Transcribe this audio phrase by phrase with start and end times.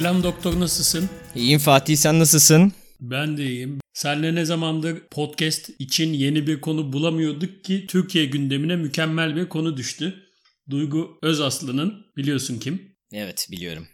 [0.00, 1.08] Selam doktor nasılsın?
[1.34, 2.72] İyiyim Fatih sen nasılsın?
[3.00, 3.78] Ben de iyiyim.
[3.92, 9.76] Senle ne zamandır podcast için yeni bir konu bulamıyorduk ki Türkiye gündemine mükemmel bir konu
[9.76, 10.14] düştü.
[10.70, 12.82] Duygu Özaslı'nın biliyorsun kim?
[13.12, 13.86] Evet biliyorum.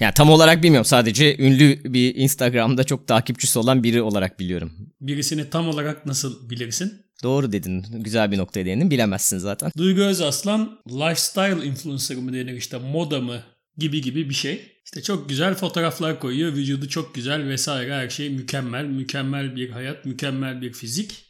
[0.00, 4.72] Yani tam olarak bilmiyorum sadece ünlü bir Instagram'da çok takipçisi olan biri olarak biliyorum.
[5.00, 6.92] Birisini tam olarak nasıl bilirsin?
[7.22, 7.86] Doğru dedin.
[7.92, 8.90] Güzel bir noktaya değindin.
[8.90, 9.72] Bilemezsin zaten.
[9.76, 13.42] Duygu Özaslan lifestyle influencer mı denir işte moda mı
[13.78, 14.73] gibi gibi bir şey.
[14.84, 16.52] İşte çok güzel fotoğraflar koyuyor.
[16.52, 18.84] Vücudu çok güzel vesaire her şey mükemmel.
[18.84, 21.24] Mükemmel bir hayat, mükemmel bir fizik.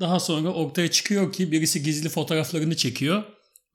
[0.00, 3.22] Daha sonra ortaya çıkıyor ki birisi gizli fotoğraflarını çekiyor.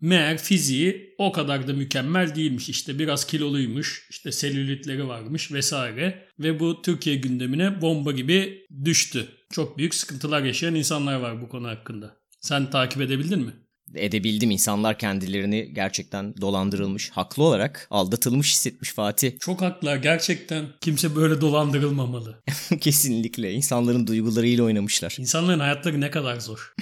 [0.01, 2.69] Meğer fiziği o kadar da mükemmel değilmiş.
[2.69, 6.27] İşte biraz kiloluymuş, işte selülitleri varmış vesaire.
[6.39, 9.27] Ve bu Türkiye gündemine bomba gibi düştü.
[9.51, 12.17] Çok büyük sıkıntılar yaşayan insanlar var bu konu hakkında.
[12.41, 13.51] Sen takip edebildin mi?
[13.95, 19.39] Edebildim insanlar kendilerini gerçekten dolandırılmış, haklı olarak aldatılmış hissetmiş Fatih.
[19.39, 20.65] Çok haklılar gerçekten.
[20.81, 22.43] Kimse böyle dolandırılmamalı.
[22.81, 25.15] Kesinlikle insanların duygularıyla oynamışlar.
[25.19, 26.73] İnsanların hayatları ne kadar zor.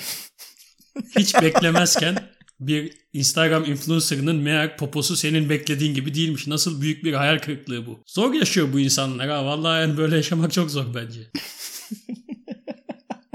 [1.17, 6.47] Hiç beklemezken bir Instagram influencer'ının meğer poposu senin beklediğin gibi değilmiş.
[6.47, 8.03] Nasıl büyük bir hayal kırıklığı bu.
[8.07, 9.45] Zor yaşıyor bu insanlar ha.
[9.45, 11.19] Vallahi yani böyle yaşamak çok zor bence.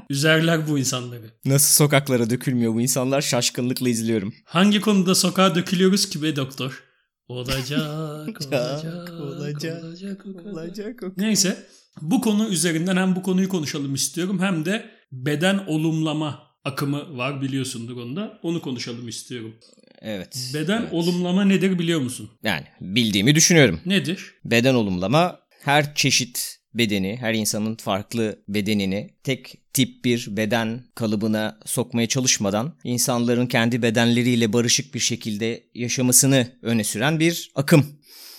[0.08, 1.30] Üzerler bu insanları.
[1.44, 4.34] Nasıl sokaklara dökülmüyor bu insanlar şaşkınlıkla izliyorum.
[4.44, 6.82] Hangi konuda sokağa dökülüyoruz ki be doktor?
[7.28, 7.80] Olacak,
[8.52, 11.02] olacak, olacak, olacak, olacak.
[11.16, 11.66] Neyse
[12.00, 17.96] bu konu üzerinden hem bu konuyu konuşalım istiyorum hem de beden olumlama akımı var biliyorsundur
[17.96, 18.38] onda.
[18.42, 19.54] Onu konuşalım istiyorum.
[20.02, 20.50] Evet.
[20.54, 20.92] Beden evet.
[20.92, 22.30] olumlama nedir biliyor musun?
[22.42, 23.80] Yani bildiğimi düşünüyorum.
[23.86, 24.34] Nedir?
[24.44, 32.06] Beden olumlama her çeşit bedeni, her insanın farklı bedenini tek tip bir beden kalıbına sokmaya
[32.06, 37.86] çalışmadan insanların kendi bedenleriyle barışık bir şekilde yaşamasını öne süren bir akım.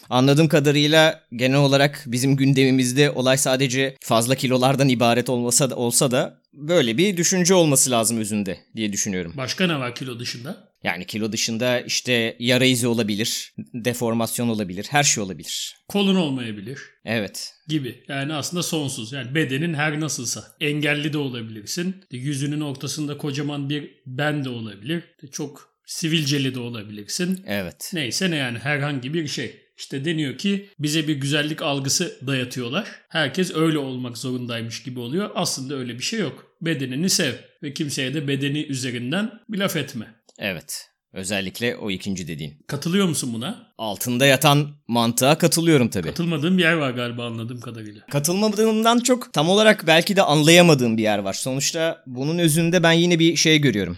[0.10, 6.42] Anladığım kadarıyla genel olarak bizim gündemimizde olay sadece fazla kilolardan ibaret olmasa da olsa da
[6.54, 9.34] böyle bir düşünce olması lazım özünde diye düşünüyorum.
[9.38, 10.69] Başka ne var kilo dışında?
[10.84, 15.76] Yani kilo dışında işte yara izi olabilir, deformasyon olabilir, her şey olabilir.
[15.88, 16.80] Kolun olmayabilir.
[17.06, 17.54] Evet.
[17.68, 18.04] Gibi.
[18.08, 19.12] Yani aslında sonsuz.
[19.12, 20.44] Yani bedenin her nasılsa.
[20.62, 21.96] Engelli de olabilirsin.
[22.12, 25.04] Yüzünün ortasında kocaman bir ben de olabilir.
[25.32, 27.44] Çok sivilceli de olabilirsin.
[27.48, 27.92] Evet.
[27.94, 29.70] Neyse ne yani herhangi bir şey.
[29.78, 32.88] İşte deniyor ki bize bir güzellik algısı dayatıyorlar.
[33.10, 35.30] Herkes öyle olmak zorundaymış gibi oluyor.
[35.36, 36.46] Aslında öyle bir şey yok.
[36.62, 40.19] Bedenini sev ve kimseye de bedeni üzerinden bir laf etme.
[40.40, 40.86] Evet.
[41.14, 42.54] Özellikle o ikinci dediğin.
[42.68, 43.74] Katılıyor musun buna?
[43.78, 46.08] Altında yatan mantığa katılıyorum tabii.
[46.08, 48.02] Katılmadığım bir yer var galiba anladığım kadarıyla.
[48.12, 51.34] Katılmadığımdan çok tam olarak belki de anlayamadığım bir yer var.
[51.34, 53.98] Sonuçta bunun özünde ben yine bir şey görüyorum.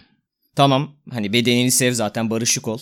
[0.56, 2.79] Tamam hani bedenini sev zaten barışık ol.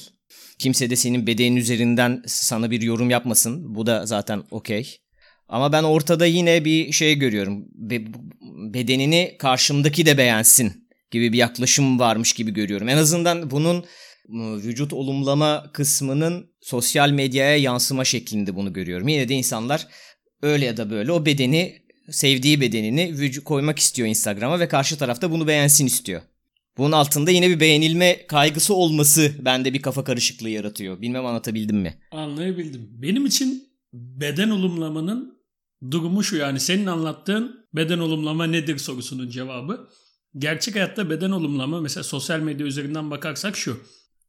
[0.60, 3.76] Kimse de senin bedenin üzerinden sana bir yorum yapmasın.
[3.76, 4.98] Bu da zaten okey.
[5.48, 7.66] Ama ben ortada yine bir şey görüyorum.
[7.74, 8.06] Be-
[8.74, 12.90] bedenini karşımdaki de beğensin gibi bir yaklaşım varmış gibi görüyorum.
[12.90, 13.86] En azından bunun
[14.36, 19.08] vücut olumlama kısmının sosyal medyaya yansıma şeklinde bunu görüyorum.
[19.08, 19.88] Yine de insanlar
[20.42, 21.82] öyle ya da böyle o bedeni
[22.12, 26.22] sevdiği bedenini vücut koymak istiyor Instagram'a ve karşı tarafta bunu beğensin istiyor.
[26.78, 31.02] Bunun altında yine bir beğenilme kaygısı olması bende bir kafa karışıklığı yaratıyor.
[31.02, 31.98] Bilmem anlatabildim mi?
[32.12, 32.90] Anlayabildim.
[32.92, 35.40] Benim için beden olumlamanın
[35.92, 39.90] durumu şu yani senin anlattığın beden olumlama nedir sorusunun cevabı.
[40.38, 43.82] Gerçek hayatta beden olumlama mesela sosyal medya üzerinden bakarsak şu.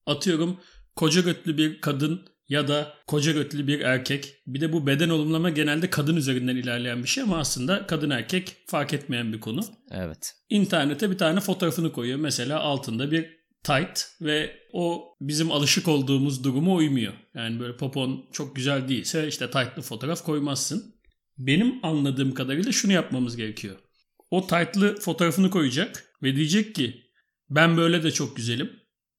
[0.06, 0.60] Atıyorum
[0.96, 4.34] koca götlü bir kadın ya da koca götlü bir erkek.
[4.46, 8.56] Bir de bu beden olumlama genelde kadın üzerinden ilerleyen bir şey ama aslında kadın erkek
[8.66, 9.60] fark etmeyen bir konu.
[9.90, 10.34] Evet.
[10.48, 12.18] İnternete bir tane fotoğrafını koyuyor.
[12.18, 17.12] Mesela altında bir tight ve o bizim alışık olduğumuz duruma uymuyor.
[17.34, 20.94] Yani böyle popon çok güzel değilse işte tight'lı fotoğraf koymazsın.
[21.38, 23.76] Benim anladığım kadarıyla şunu yapmamız gerekiyor.
[24.30, 27.02] O tight'lı fotoğrafını koyacak ve diyecek ki
[27.50, 28.72] ben böyle de çok güzelim.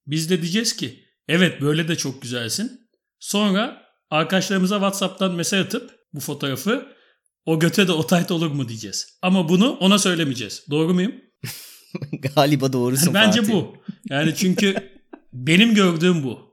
[0.06, 2.80] Biz de diyeceğiz ki evet böyle de çok güzelsin.
[3.18, 6.86] Sonra arkadaşlarımıza WhatsApp'tan mesaj atıp bu fotoğrafı
[7.46, 9.18] o göte de o tight olur mu diyeceğiz.
[9.22, 10.64] Ama bunu ona söylemeyeceğiz.
[10.70, 11.14] Doğru muyum?
[12.34, 13.52] Galiba doğrusun Bence Fatih.
[13.54, 13.76] bu.
[14.10, 14.74] Yani çünkü
[15.32, 16.52] benim gördüğüm bu.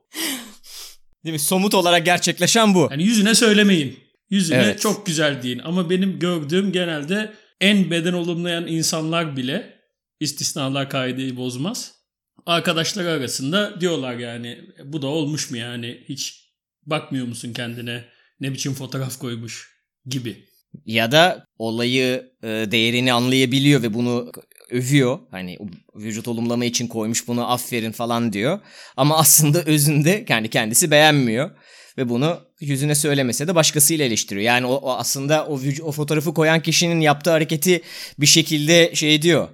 [1.25, 1.39] Değil mi?
[1.39, 2.87] Somut olarak gerçekleşen bu.
[2.91, 3.99] Yani yüzüne söylemeyin.
[4.29, 4.81] Yüzüne Evet.
[4.81, 5.59] çok güzel deyin.
[5.59, 9.79] Ama benim gördüğüm genelde en beden olumlayan insanlar bile
[10.19, 11.99] istisnalar kaideyi bozmaz.
[12.45, 16.49] Arkadaşlar arasında diyorlar yani bu da olmuş mu yani hiç
[16.85, 18.05] bakmıyor musun kendine
[18.39, 19.69] ne biçim fotoğraf koymuş
[20.05, 20.49] gibi.
[20.85, 24.31] Ya da olayı e, değerini anlayabiliyor ve bunu
[24.69, 25.19] övüyor.
[25.31, 25.57] Hani
[25.95, 28.59] vücut olumlama için koymuş bunu aferin falan diyor.
[28.97, 31.51] Ama aslında özünde kendi kendisi beğenmiyor
[31.97, 34.45] ve bunu yüzüne söylemese de başkasıyla eleştiriyor.
[34.45, 37.81] Yani o, o aslında o, o fotoğrafı koyan kişinin yaptığı hareketi
[38.19, 39.47] bir şekilde şey diyor.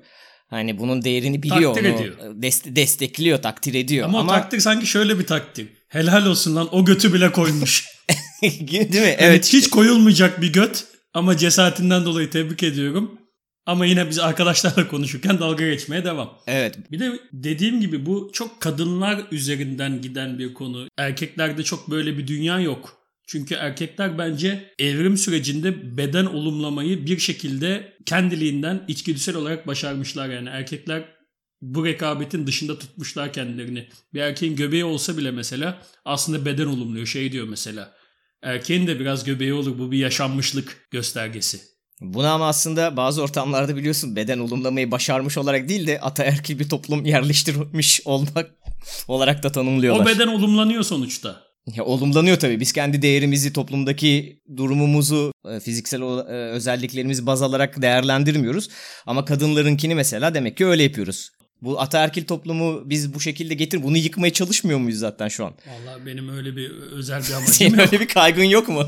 [0.50, 1.74] Hani bunun değerini biliyor.
[1.74, 2.16] Takdir onu ediyor.
[2.19, 4.06] Dest- destekliyor, takdir ediyor.
[4.06, 5.68] Ama, Ama o takdir sanki şöyle bir takdir.
[5.88, 7.86] Helal olsun lan o götü bile koymuş.
[8.42, 9.16] Değil mi?
[9.18, 9.22] Evet.
[9.22, 13.19] Yani hiç koyulmayacak bir göt ama cesaretinden dolayı tebrik ediyorum.
[13.66, 16.38] Ama yine biz arkadaşlarla konuşurken dalga geçmeye devam.
[16.48, 16.92] Evet.
[16.92, 20.88] Bir de dediğim gibi bu çok kadınlar üzerinden giden bir konu.
[20.98, 22.98] Erkeklerde çok böyle bir dünya yok.
[23.28, 30.30] Çünkü erkekler bence evrim sürecinde beden olumlamayı bir şekilde kendiliğinden içgüdüsel olarak başarmışlar.
[30.30, 31.16] Yani erkekler
[31.62, 33.88] bu rekabetin dışında tutmuşlar kendilerini.
[34.14, 37.06] Bir erkeğin göbeği olsa bile mesela aslında beden olumluyor.
[37.06, 37.94] Şey diyor mesela.
[38.42, 41.75] Erkeğin de biraz göbeği olur bu bir yaşanmışlık göstergesi.
[42.02, 47.06] Buna ama aslında bazı ortamlarda biliyorsun beden olumlamayı başarmış olarak değil de ataerkil bir toplum
[47.06, 48.52] yerleştirmiş olmak
[49.08, 50.04] olarak da tanımlıyorlar.
[50.04, 51.46] O beden olumlanıyor sonuçta.
[51.76, 52.60] Ya, olumlanıyor tabii.
[52.60, 58.70] Biz kendi değerimizi, toplumdaki durumumuzu, e, fiziksel e, özelliklerimizi baz alarak değerlendirmiyoruz.
[59.06, 61.30] Ama kadınlarınkini mesela demek ki öyle yapıyoruz.
[61.62, 65.54] Bu ataerkil toplumu biz bu şekilde getir bunu yıkmaya çalışmıyor muyuz zaten şu an?
[65.68, 67.80] Vallahi benim öyle bir özel bir amacım Senin yok.
[67.80, 68.84] öyle bir kaygın yok mu?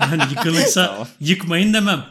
[0.00, 2.04] yani yıkılırsa yıkmayın demem.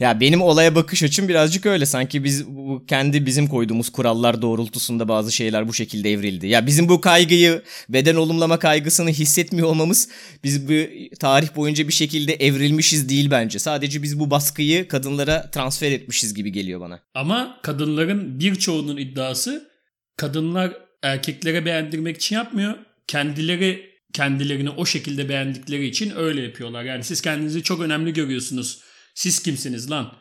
[0.00, 1.86] Ya benim olaya bakış açım birazcık öyle.
[1.86, 6.46] Sanki biz bu kendi bizim koyduğumuz kurallar doğrultusunda bazı şeyler bu şekilde evrildi.
[6.46, 10.08] Ya bizim bu kaygıyı, beden olumlama kaygısını hissetmiyor olmamız
[10.44, 10.72] biz bu
[11.18, 13.58] tarih boyunca bir şekilde evrilmişiz değil bence.
[13.58, 17.00] Sadece biz bu baskıyı kadınlara transfer etmişiz gibi geliyor bana.
[17.14, 19.70] Ama kadınların birçoğunun iddiası
[20.16, 22.74] kadınlar erkeklere beğendirmek için yapmıyor.
[23.06, 26.84] Kendileri kendilerini o şekilde beğendikleri için öyle yapıyorlar.
[26.84, 28.80] Yani siz kendinizi çok önemli görüyorsunuz.
[29.14, 30.12] Siz kimsiniz lan?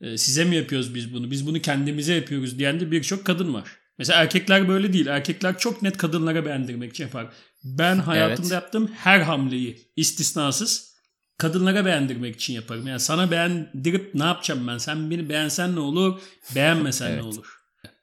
[0.00, 1.30] Ee, size mi yapıyoruz biz bunu?
[1.30, 3.68] Biz bunu kendimize yapıyoruz diyen de birçok kadın var.
[3.98, 5.06] Mesela erkekler böyle değil.
[5.06, 7.26] Erkekler çok net kadınlara beğendirmek için yapar.
[7.64, 8.62] Ben hayatımda evet.
[8.62, 10.96] yaptığım her hamleyi istisnasız
[11.38, 12.86] kadınlara beğendirmek için yaparım.
[12.86, 14.78] Yani sana beğendirip ne yapacağım ben?
[14.78, 16.20] Sen beni beğensen ne olur?
[16.54, 17.22] Beğenmesen evet.
[17.22, 17.55] ne olur?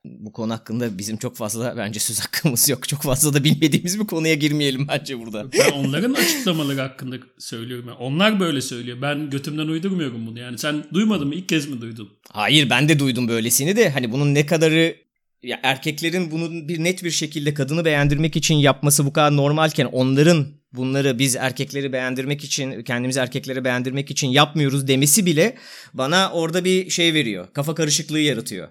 [0.06, 2.88] Bu konu hakkında bizim çok fazla bence söz hakkımız yok.
[2.88, 5.52] Çok fazla da bilmediğimiz bir konuya girmeyelim bence burada.
[5.52, 7.88] Ben onların açıklamaları hakkında söylüyorum.
[7.88, 8.98] Yani onlar böyle söylüyor.
[9.02, 10.40] Ben götümden uydurmuyorum bunu.
[10.40, 11.36] Yani sen duymadın mı?
[11.36, 12.10] İlk kez mi duydun?
[12.30, 13.90] Hayır ben de duydum böylesini de.
[13.90, 14.96] Hani bunun ne kadarı
[15.44, 20.48] ya erkeklerin bunu bir net bir şekilde kadını beğendirmek için yapması bu kadar normalken onların
[20.74, 25.56] bunları biz erkekleri beğendirmek için kendimizi erkeklere beğendirmek için yapmıyoruz demesi bile
[25.94, 27.48] bana orada bir şey veriyor.
[27.54, 28.70] Kafa karışıklığı yaratıyor.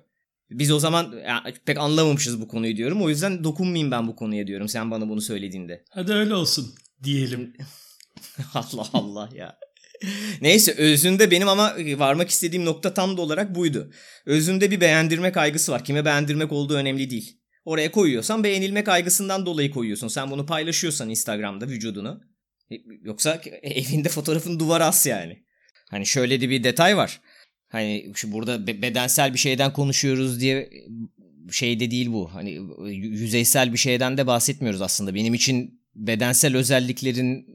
[0.59, 3.03] Biz o zaman yani pek anlamamışız bu konuyu diyorum.
[3.03, 5.85] O yüzden dokunmayayım ben bu konuya diyorum sen bana bunu söylediğinde.
[5.91, 7.57] Hadi öyle olsun diyelim.
[8.55, 9.59] Allah Allah ya.
[10.41, 13.93] Neyse özünde benim ama varmak istediğim nokta tam da olarak buydu.
[14.27, 15.85] Özünde bir beğendirme kaygısı var.
[15.85, 17.39] Kime beğendirmek olduğu önemli değil.
[17.65, 20.09] Oraya koyuyorsan beğenilme kaygısından dolayı koyuyorsun.
[20.09, 22.21] Sen bunu paylaşıyorsan Instagram'da vücudunu.
[22.73, 25.45] E, yoksa evinde fotoğrafın duvara as yani.
[25.91, 27.21] Hani şöyle de bir detay var.
[27.73, 30.71] Hani şu burada bedensel bir şeyden konuşuyoruz diye
[31.51, 32.35] şey de değil bu.
[32.35, 32.59] Hani
[32.95, 35.15] yüzeysel bir şeyden de bahsetmiyoruz aslında.
[35.15, 37.47] Benim için bedensel özelliklerin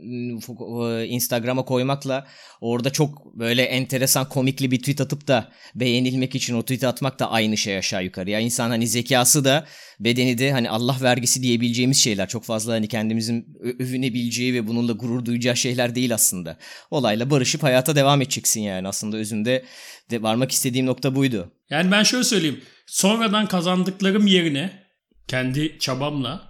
[0.59, 2.27] ıı, Instagram'a koymakla
[2.61, 7.31] orada çok böyle enteresan komikli bir tweet atıp da beğenilmek için o tweet atmak da
[7.31, 8.29] aynı şey aşağı yukarı.
[8.29, 9.65] Ya insan hani zekası da
[9.99, 12.27] bedeni de hani Allah vergisi diyebileceğimiz şeyler.
[12.27, 16.57] Çok fazla hani kendimizin övünebileceği ve bununla gurur duyacağı şeyler değil aslında.
[16.91, 19.65] Olayla barışıp hayata devam edeceksin yani aslında özünde
[20.11, 21.51] de varmak istediğim nokta buydu.
[21.69, 22.61] Yani ben şöyle söyleyeyim.
[22.87, 24.83] Sonradan kazandıklarım yerine
[25.27, 26.47] kendi çabamla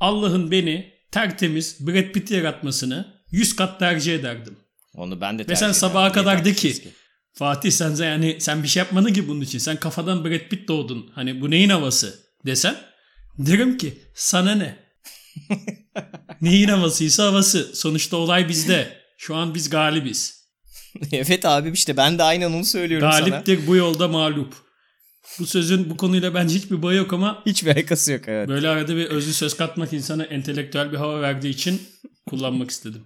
[0.00, 4.56] Allah'ın beni tertemiz Brad Pitt yaratmasını 100 kat tercih ederdim.
[4.94, 6.88] Onu ben de Ve sen sabaha kadar de ki, ki
[7.32, 9.58] Fatih sen yani sen bir şey yapmadın ki bunun için.
[9.58, 11.10] Sen kafadan Brad Pitt doğdun.
[11.14, 12.76] Hani bu neyin havası desen
[13.38, 14.76] derim ki sana ne?
[16.40, 17.76] neyin havasıysa havası.
[17.76, 19.04] Sonuçta olay bizde.
[19.18, 20.44] Şu an biz galibiz.
[21.12, 23.40] evet abi işte ben de aynen onu söylüyorum Galiptir sana.
[23.40, 24.63] Galiptir bu yolda mağlup.
[25.38, 28.48] Bu sözün bu konuyla bence hiçbir bağı yok ama hiçbir alakası yok evet.
[28.48, 31.82] Böyle arada bir özlü söz katmak insana entelektüel bir hava verdiği için
[32.26, 33.02] kullanmak istedim.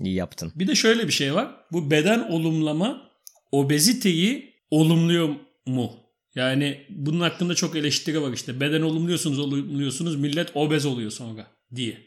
[0.00, 0.52] İyi yaptın.
[0.54, 1.56] Bir de şöyle bir şey var.
[1.72, 3.10] Bu beden olumlama
[3.52, 5.28] obeziteyi olumluyor
[5.66, 5.92] mu?
[6.34, 8.60] Yani bunun hakkında çok eleştiri var işte.
[8.60, 11.98] Beden olumluyorsunuz, olumluyorsunuz, millet obez oluyor sonra diye.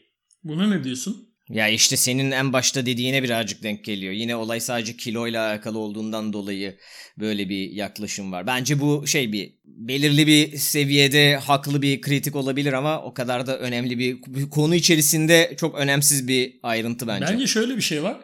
[0.44, 1.27] Buna ne diyorsun?
[1.50, 4.12] Ya işte senin en başta dediğine birazcık denk geliyor.
[4.12, 6.78] Yine olay sadece kiloyla alakalı olduğundan dolayı
[7.18, 8.46] böyle bir yaklaşım var.
[8.46, 13.58] Bence bu şey bir belirli bir seviyede haklı bir kritik olabilir ama o kadar da
[13.58, 17.26] önemli bir, bir konu içerisinde çok önemsiz bir ayrıntı bence.
[17.32, 18.16] Bence şöyle bir şey var.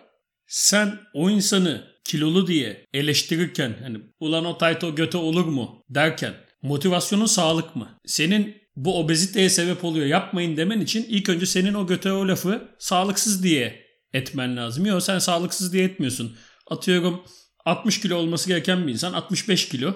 [0.46, 6.34] Sen o insanı kilolu diye eleştirirken hani ulan o tayt o göte olur mu derken
[6.62, 7.88] motivasyonun sağlık mı?
[8.06, 12.68] Senin bu obeziteye sebep oluyor yapmayın demen için ilk önce senin o göte o lafı
[12.78, 14.86] sağlıksız diye etmen lazım.
[14.86, 16.36] Yok sen sağlıksız diye etmiyorsun.
[16.70, 17.24] Atıyorum
[17.64, 19.94] 60 kilo olması gereken bir insan 65 kilo.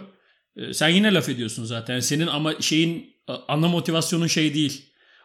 [0.57, 2.01] Ee, sen yine laf ediyorsun zaten.
[2.01, 3.15] Senin ama şeyin
[3.49, 4.85] ana motivasyonun şey değil.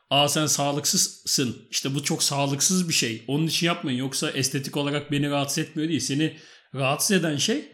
[0.10, 1.68] Aa sen sağlıksızsın.
[1.72, 3.24] İşte bu çok sağlıksız bir şey.
[3.28, 3.98] Onun için yapmayın.
[3.98, 6.00] Yoksa estetik olarak beni rahatsız etmiyor değil.
[6.00, 6.38] Seni
[6.76, 7.66] rahatsız eden şey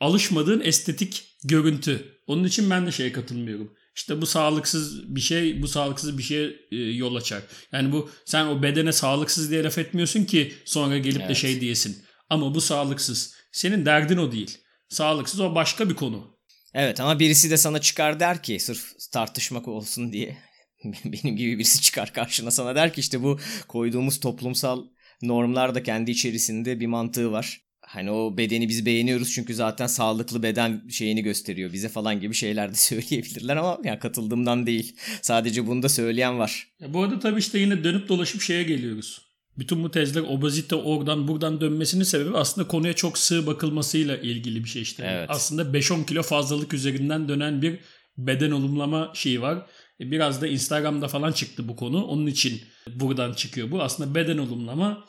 [0.00, 2.20] alışmadığın estetik görüntü.
[2.26, 3.74] Onun için ben de şeye katılmıyorum.
[3.96, 7.42] İşte bu sağlıksız bir şey, bu sağlıksız bir şeye e, yol açar.
[7.72, 11.30] Yani bu sen o bedene sağlıksız diye laf etmiyorsun ki sonra gelip evet.
[11.30, 12.02] de şey diyesin.
[12.30, 13.34] Ama bu sağlıksız.
[13.52, 14.58] Senin derdin o değil.
[14.88, 16.34] Sağlıksız o başka bir konu.
[16.74, 20.38] Evet ama birisi de sana çıkar der ki sırf tartışmak olsun diye
[21.04, 24.84] benim gibi birisi çıkar karşına sana der ki işte bu koyduğumuz toplumsal
[25.22, 27.63] normlar da kendi içerisinde bir mantığı var.
[27.94, 32.70] Hani o bedeni biz beğeniyoruz çünkü zaten sağlıklı beden şeyini gösteriyor bize falan gibi şeyler
[32.70, 34.96] de söyleyebilirler ama yani katıldığımdan değil.
[35.22, 36.68] Sadece bunu da söyleyen var.
[36.80, 39.20] Ya bu arada tabii işte yine dönüp dolaşıp şeye geliyoruz.
[39.58, 44.68] Bütün bu tezler obezite oradan buradan dönmesinin sebebi aslında konuya çok sığ bakılmasıyla ilgili bir
[44.68, 45.04] şey işte.
[45.10, 45.30] Evet.
[45.30, 47.78] Aslında 5-10 kilo fazlalık üzerinden dönen bir
[48.18, 49.66] beden olumlama şeyi var.
[50.00, 52.04] E, biraz da Instagram'da falan çıktı bu konu.
[52.04, 52.62] Onun için
[52.94, 53.82] buradan çıkıyor bu.
[53.82, 55.04] Aslında beden olumlama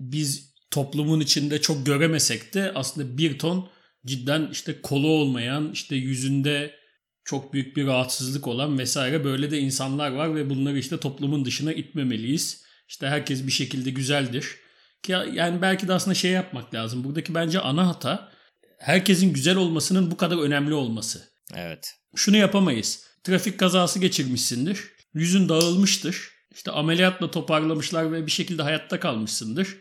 [0.00, 3.68] biz toplumun içinde çok göremesek de aslında bir ton
[4.06, 6.80] cidden işte kolu olmayan, işte yüzünde
[7.24, 11.72] çok büyük bir rahatsızlık olan vesaire böyle de insanlar var ve bunları işte toplumun dışına
[11.72, 12.64] itmemeliyiz.
[12.88, 14.56] İşte herkes bir şekilde güzeldir.
[15.02, 17.04] Ki yani belki de aslında şey yapmak lazım.
[17.04, 18.32] Buradaki bence ana hata
[18.78, 21.28] herkesin güzel olmasının bu kadar önemli olması.
[21.54, 21.94] Evet.
[22.16, 23.04] Şunu yapamayız.
[23.24, 24.84] Trafik kazası geçirmişsindir.
[25.14, 26.28] Yüzün dağılmıştır.
[26.54, 29.76] İşte ameliyatla toparlamışlar ve bir şekilde hayatta kalmışsındır.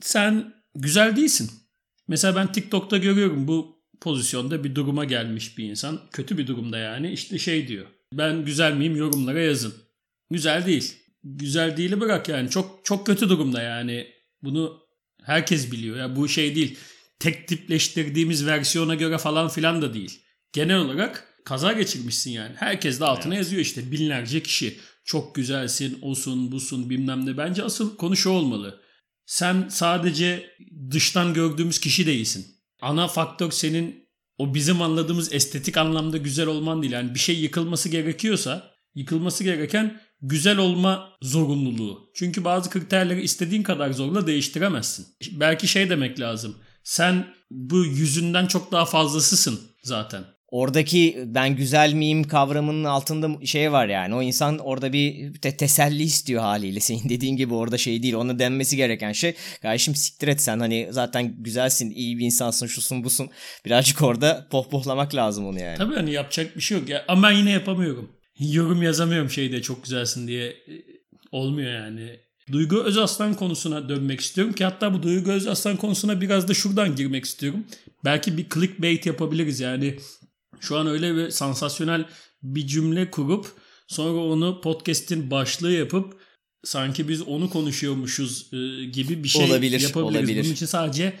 [0.00, 1.50] Sen güzel değilsin.
[2.08, 6.00] Mesela ben TikTok'ta görüyorum bu pozisyonda bir duruma gelmiş bir insan.
[6.12, 7.12] Kötü bir durumda yani.
[7.12, 7.86] İşte şey diyor.
[8.12, 9.74] Ben güzel miyim yorumlara yazın.
[10.30, 12.50] Güzel değil güzel değili bırak yani.
[12.50, 14.06] Çok çok kötü durumda yani.
[14.42, 14.80] Bunu
[15.22, 15.96] herkes biliyor.
[15.96, 16.78] Ya bu şey değil.
[17.18, 20.20] Tek tipleştirdiğimiz versiyona göre falan filan da değil.
[20.52, 22.54] Genel olarak kaza geçirmişsin yani.
[22.56, 23.44] Herkes de altına evet.
[23.44, 24.78] yazıyor işte binlerce kişi.
[25.04, 27.36] Çok güzelsin, olsun, busun bilmem ne.
[27.36, 28.80] Bence asıl konu şu olmalı.
[29.26, 30.50] Sen sadece
[30.90, 32.46] dıştan gördüğümüz kişi değilsin.
[32.82, 36.92] Ana faktör senin o bizim anladığımız estetik anlamda güzel olman değil.
[36.92, 42.10] Yani bir şey yıkılması gerekiyorsa yıkılması gereken güzel olma zorunluluğu.
[42.14, 45.06] Çünkü bazı kriterleri istediğin kadar zorla değiştiremezsin.
[45.32, 46.56] Belki şey demek lazım.
[46.84, 50.24] Sen bu yüzünden çok daha fazlasısın zaten.
[50.54, 54.14] Oradaki ben güzel miyim kavramının altında şey var yani.
[54.14, 56.80] O insan orada bir te- teselli istiyor haliyle.
[56.88, 58.14] Senin dediğin gibi orada şey değil.
[58.14, 59.34] Ona denmesi gereken şey.
[59.62, 63.30] Kardeşim siktir et sen hani zaten güzelsin, iyi bir insansın, şusun busun.
[63.64, 65.78] Birazcık orada pohpohlamak lazım onu yani.
[65.78, 66.88] Tabii hani yapacak bir şey yok.
[66.88, 70.72] Ya, ama ben yine yapamıyorum yorum yazamıyorum şeyde çok güzelsin diye e,
[71.32, 72.16] olmuyor yani.
[72.52, 77.24] Duygu Özaslan konusuna dönmek istiyorum ki hatta bu Duygu Özaslan konusuna biraz da şuradan girmek
[77.24, 77.64] istiyorum.
[78.04, 79.96] Belki bir clickbait yapabiliriz yani.
[80.60, 82.04] Şu an öyle bir sansasyonel
[82.42, 83.46] bir cümle kurup
[83.86, 86.20] sonra onu podcast'in başlığı yapıp
[86.64, 90.20] sanki biz onu konuşuyormuşuz e, gibi bir şey olabilir, yapabiliriz.
[90.20, 90.44] Olabilir.
[90.44, 91.12] Bunun için sadece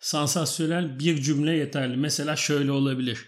[0.00, 1.96] sansasyonel bir cümle yeterli.
[1.96, 3.26] Mesela şöyle olabilir.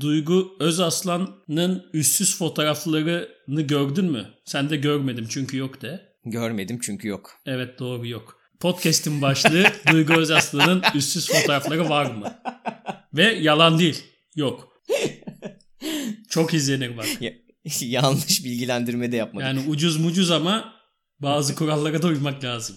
[0.00, 4.28] Duygu Özaslan'ın üstsüz fotoğraflarını gördün mü?
[4.44, 6.12] Sen de görmedim çünkü yok de.
[6.24, 7.30] Görmedim çünkü yok.
[7.46, 8.38] Evet doğru yok.
[8.60, 12.38] Podcast'in başlığı Duygu Özaslan'ın üstsüz fotoğrafları var mı?
[13.14, 14.04] Ve yalan değil.
[14.36, 14.71] Yok.
[16.28, 17.06] Çok izlenir bak.
[17.20, 17.32] Ya,
[17.80, 19.46] yanlış bilgilendirme de yapmadık.
[19.46, 20.74] Yani ucuz mucuz ama
[21.18, 22.76] bazı kurallara da uymak lazım.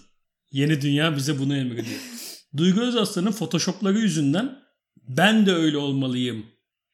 [0.51, 1.99] Yeni dünya bize bunu emrediyor.
[2.57, 4.59] Duygu Özaslan'ın photoshopları yüzünden
[5.07, 6.45] ben de öyle olmalıyım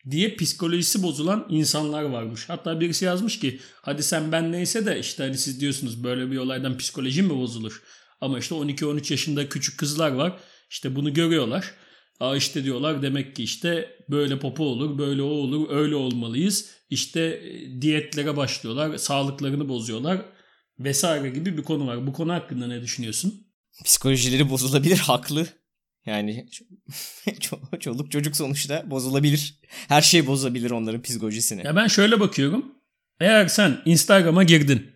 [0.10, 2.50] diye psikolojisi bozulan insanlar varmış.
[2.50, 6.38] Hatta birisi yazmış ki hadi sen ben neyse de işte hani siz diyorsunuz böyle bir
[6.38, 7.82] olaydan psikoloji mi bozulur?
[8.22, 10.40] Ama işte 12-13 yaşında küçük kızlar var.
[10.70, 11.74] İşte bunu görüyorlar.
[12.22, 16.70] Aa işte diyorlar demek ki işte böyle popo olur, böyle o olur, öyle olmalıyız.
[16.90, 20.26] İşte e, diyetlere başlıyorlar, sağlıklarını bozuyorlar
[20.80, 22.08] vesaire gibi bir konu var.
[22.08, 23.48] Bu konu hakkında ne düşünüyorsun?
[23.86, 25.48] Psikolojileri bozulabilir, haklı.
[26.06, 26.46] Yani
[27.80, 29.60] çoluk çocuk sonuçta bozulabilir.
[29.68, 31.66] Her şey bozabilir onların psikolojisini.
[31.66, 32.66] Ya ben şöyle bakıyorum.
[33.20, 34.92] Eğer sen Instagram'a girdin.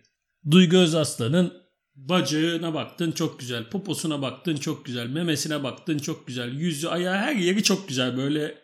[0.50, 1.65] Duygu Özaslan'ın
[1.96, 3.68] bacağına baktın çok güzel.
[3.70, 5.06] Poposuna baktın çok güzel.
[5.06, 6.52] Memesine baktın çok güzel.
[6.52, 8.16] Yüzü, ayağı her yeri çok güzel.
[8.16, 8.58] Böyle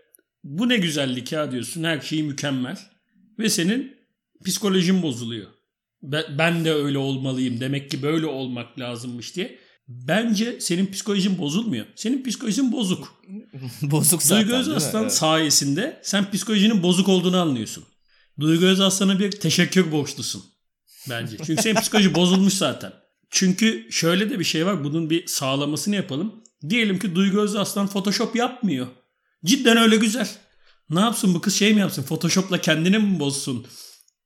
[0.44, 1.84] bu ne güzellik ya diyorsun.
[1.84, 2.78] Her şeyi mükemmel.
[3.38, 3.96] Ve senin
[4.44, 5.46] psikolojin bozuluyor.
[6.38, 7.60] Ben de öyle olmalıyım.
[7.60, 9.58] Demek ki böyle olmak lazımmış diye.
[9.88, 11.86] Bence senin psikolojin bozulmuyor.
[11.96, 13.22] Senin psikolojin bozuk.
[13.82, 15.12] bozuk zaten Duygu Özaslan evet.
[15.12, 17.84] sayesinde sen psikolojinin bozuk olduğunu anlıyorsun.
[18.40, 20.42] Duygu Özaslan'a bir teşekkür borçlusun.
[21.10, 21.36] Bence.
[21.46, 23.01] Çünkü senin psikoloji bozulmuş zaten.
[23.34, 24.84] Çünkü şöyle de bir şey var.
[24.84, 26.44] Bunun bir sağlamasını yapalım.
[26.68, 28.86] Diyelim ki Duygu Özaslan Photoshop yapmıyor.
[29.44, 30.28] Cidden öyle güzel.
[30.90, 32.02] Ne yapsın bu kız şey mi yapsın?
[32.02, 33.66] Photoshop'la kendini mi bozsun?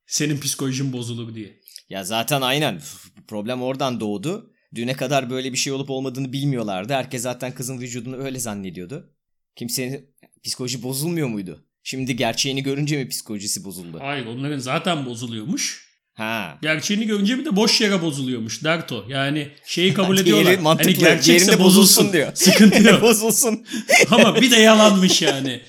[0.06, 1.60] Senin psikolojin bozulur diye.
[1.88, 2.82] Ya zaten aynen.
[3.28, 4.52] Problem oradan doğdu.
[4.75, 6.92] Düne kadar böyle bir şey olup olmadığını bilmiyorlardı.
[6.92, 9.14] Herkes zaten kızın vücudunu öyle zannediyordu.
[9.56, 11.64] Kimsenin psikoloji bozulmuyor muydu?
[11.82, 13.98] Şimdi gerçeğini görünce mi psikolojisi bozuldu?
[14.00, 15.86] Hayır onların zaten bozuluyormuş.
[16.16, 16.58] Ha.
[16.62, 19.04] Gerçeğini görünce bir de boş yere bozuluyormuş Derto.
[19.08, 20.46] Yani şeyi kabul ediyorlar.
[20.46, 20.90] Diğeri mantıklı.
[20.90, 22.30] Hani gerçekse bozulsun, bozulsun diyor.
[22.35, 23.02] Sıkıntı yok.
[23.02, 23.66] bozulsun.
[24.11, 25.61] Ama bir de yalanmış yani.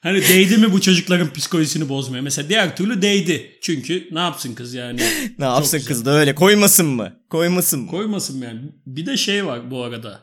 [0.00, 2.22] Hani değdi mi bu çocukların psikolojisini bozmaya?
[2.22, 3.58] Mesela diğer türlü değdi.
[3.62, 5.00] Çünkü ne yapsın kız yani?
[5.38, 7.20] ne yapsın kız da öyle koymasın mı?
[7.30, 7.90] Koymasın mı?
[7.90, 8.60] Koymasın yani.
[8.86, 10.20] Bir de şey var bu arada.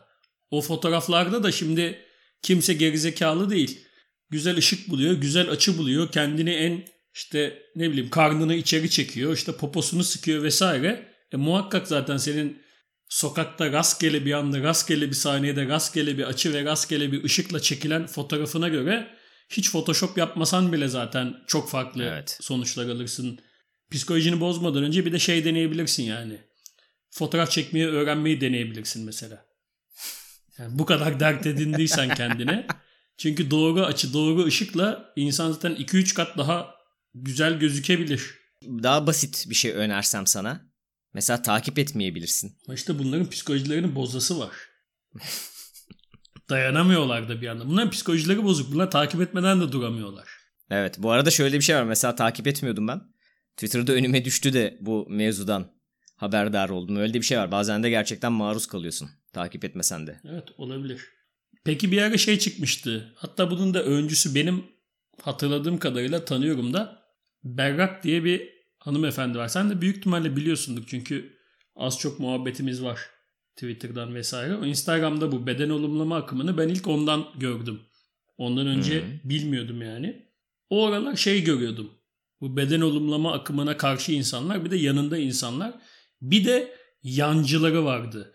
[0.51, 1.99] O fotoğraflarda da şimdi
[2.41, 3.79] kimse gerizekalı değil.
[4.29, 6.11] Güzel ışık buluyor, güzel açı buluyor.
[6.11, 11.11] Kendini en işte ne bileyim karnını içeri çekiyor, işte poposunu sıkıyor vesaire.
[11.31, 12.61] E muhakkak zaten senin
[13.09, 18.07] sokakta rastgele bir anda, rastgele bir saniyede, rastgele bir açı ve rastgele bir ışıkla çekilen
[18.07, 19.07] fotoğrafına göre
[19.49, 22.37] hiç Photoshop yapmasan bile zaten çok farklı evet.
[22.41, 23.39] sonuçlar alırsın.
[23.91, 26.37] Psikolojini bozmadan önce bir de şey deneyebilirsin yani.
[27.09, 29.45] Fotoğraf çekmeyi öğrenmeyi deneyebilirsin mesela.
[30.57, 32.67] Yani bu kadar dert edindiysen kendine.
[33.17, 36.75] Çünkü doğru açı, doğru ışıkla insan zaten 2-3 kat daha
[37.13, 38.33] güzel gözükebilir.
[38.63, 40.71] Daha basit bir şey önersem sana.
[41.13, 42.57] Mesela takip etmeyebilirsin.
[42.73, 44.51] İşte bunların psikolojilerinin bozası var.
[46.49, 47.67] Dayanamıyorlar da bir anda.
[47.67, 48.73] Bunların psikolojileri bozuk.
[48.73, 50.29] Bunlar takip etmeden de duramıyorlar.
[50.69, 51.83] Evet bu arada şöyle bir şey var.
[51.83, 53.01] Mesela takip etmiyordum ben.
[53.55, 55.71] Twitter'da önüme düştü de bu mevzudan
[56.15, 56.95] haberdar oldum.
[56.95, 57.51] Öyle de bir şey var.
[57.51, 59.09] Bazen de gerçekten maruz kalıyorsun.
[59.33, 60.21] Takip etmesen de.
[60.29, 61.01] Evet olabilir.
[61.63, 63.13] Peki bir ara şey çıkmıştı.
[63.15, 64.65] Hatta bunun da öncüsü benim
[65.21, 67.00] hatırladığım kadarıyla tanıyorum da.
[67.43, 69.47] Berrak diye bir hanımefendi var.
[69.47, 71.37] Sen de büyük ihtimalle biliyorsundur çünkü
[71.75, 72.99] az çok muhabbetimiz var.
[73.55, 74.55] Twitter'dan vesaire.
[74.55, 77.81] O Instagram'da bu beden olumlama akımını ben ilk ondan gördüm.
[78.37, 79.29] Ondan önce hmm.
[79.29, 80.25] bilmiyordum yani.
[80.69, 81.91] O aralar şey görüyordum.
[82.41, 85.73] Bu beden olumlama akımına karşı insanlar bir de yanında insanlar.
[86.21, 88.33] Bir de yancıları vardı.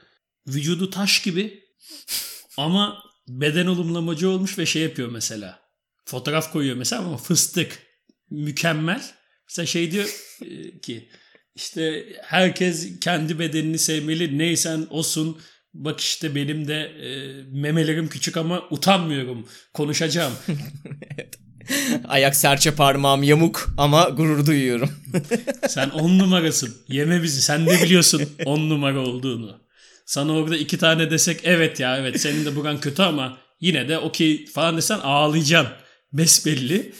[0.48, 1.64] Vücudu taş gibi
[2.56, 5.60] ama beden olumlamacı olmuş ve şey yapıyor mesela.
[6.04, 7.85] Fotoğraf koyuyor mesela ama fıstık.
[8.30, 9.02] Mükemmel.
[9.48, 10.08] Mesela şey diyor
[10.42, 11.08] e, ki
[11.54, 14.38] işte herkes kendi bedenini sevmeli.
[14.38, 15.38] Neysen olsun.
[15.74, 17.08] Bak işte benim de e,
[17.52, 19.48] memelerim küçük ama utanmıyorum.
[19.74, 20.32] Konuşacağım.
[22.08, 24.90] Ayak serçe parmağım yamuk ama gurur duyuyorum.
[25.68, 26.76] Sen on numarasın.
[26.88, 27.42] Yeme bizi.
[27.42, 29.60] Sen de biliyorsun on numara olduğunu.
[30.06, 33.98] Sana orada iki tane desek evet ya evet senin de buran kötü ama yine de
[33.98, 35.72] okey falan desen ağlayacaksın.
[36.12, 36.92] Besbelli.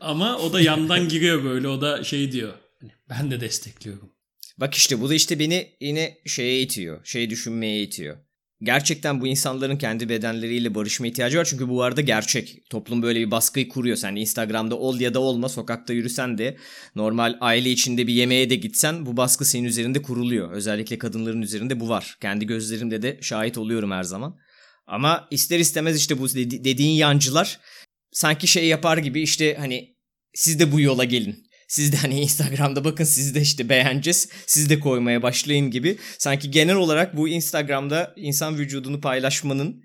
[0.00, 1.68] Ama o da yandan giriyor böyle.
[1.68, 2.52] O da şey diyor.
[2.80, 4.10] Hani ben de destekliyorum.
[4.58, 7.04] Bak işte bu da işte beni yine şeye itiyor.
[7.04, 8.16] Şey düşünmeye itiyor.
[8.62, 11.44] Gerçekten bu insanların kendi bedenleriyle barışma ihtiyacı var.
[11.44, 12.70] Çünkü bu arada gerçek.
[12.70, 13.96] Toplum böyle bir baskıyı kuruyor.
[13.96, 15.48] Sen Instagram'da ol ya da olma.
[15.48, 16.56] Sokakta yürüsen de
[16.94, 20.52] normal aile içinde bir yemeğe de gitsen bu baskı senin üzerinde kuruluyor.
[20.52, 22.16] Özellikle kadınların üzerinde bu var.
[22.20, 24.38] Kendi gözlerimde de şahit oluyorum her zaman.
[24.86, 27.60] Ama ister istemez işte bu dediğin yancılar
[28.12, 29.96] sanki şey yapar gibi işte hani
[30.34, 31.48] siz de bu yola gelin.
[31.68, 34.28] Siz de hani Instagram'da bakın siz de işte beğeneceğiz.
[34.46, 35.98] Siz de koymaya başlayın gibi.
[36.18, 39.82] Sanki genel olarak bu Instagram'da insan vücudunu paylaşmanın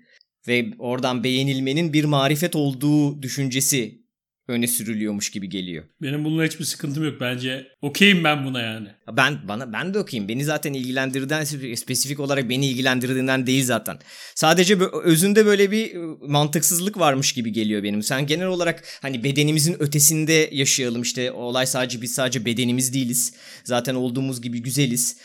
[0.48, 4.03] ve oradan beğenilmenin bir marifet olduğu düşüncesi
[4.48, 5.84] öne sürülüyormuş gibi geliyor.
[6.02, 7.66] Benim bununla hiçbir sıkıntım yok bence.
[7.82, 8.88] Okeyim ben buna yani.
[9.12, 10.28] Ben bana ben de okeyim.
[10.28, 13.98] Beni zaten ilgilendirdiğinden spesifik olarak beni ilgilendirdiğinden değil zaten.
[14.34, 18.02] Sadece özünde böyle bir ıı, mantıksızlık varmış gibi geliyor benim.
[18.02, 23.34] Sen genel olarak hani bedenimizin ötesinde yaşayalım işte olay sadece biz sadece bedenimiz değiliz.
[23.64, 25.16] Zaten olduğumuz gibi güzeliz